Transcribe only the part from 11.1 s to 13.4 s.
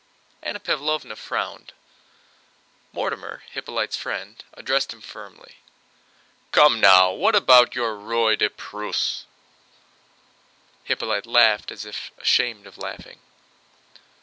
laughed as if ashamed of laughing.